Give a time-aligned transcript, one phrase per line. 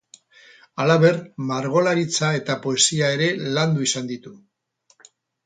[0.83, 1.19] Halaber,
[1.51, 4.35] margolaritza eta poesia ere landu izan ditu.